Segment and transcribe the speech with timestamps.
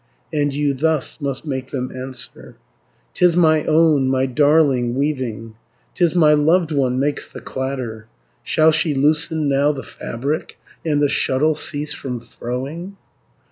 [0.33, 2.57] And you thus must make them answer:
[3.13, 5.53] ''Tis my own, my darling, weaving,
[5.93, 8.07] 'Tis my loved one makes the clatter,
[8.41, 12.97] Shall she loosen now the fabric, And the shuttle cease from throwing?'